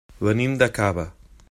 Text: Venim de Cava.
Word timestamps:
Venim 0.27 0.55
de 0.63 0.69
Cava. 0.79 1.07